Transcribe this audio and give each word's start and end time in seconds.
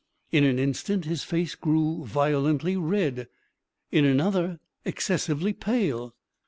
In 0.31 0.43
an 0.45 0.57
instant 0.57 1.05
his 1.05 1.23
face 1.23 1.53
grew 1.53 2.03
violently 2.05 2.75
red 2.75 3.27
in 3.91 4.03
another 4.03 4.59
excessively 4.83 5.53
pale. 5.53 6.15